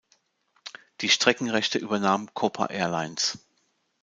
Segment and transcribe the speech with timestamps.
[1.01, 3.37] Die Streckenrechte übernahm "Copa Airlines".